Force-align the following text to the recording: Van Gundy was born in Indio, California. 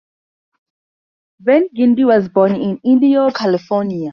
Van 1.41 1.69
Gundy 1.77 2.05
was 2.07 2.27
born 2.27 2.55
in 2.55 2.79
Indio, 2.83 3.29
California. 3.29 4.09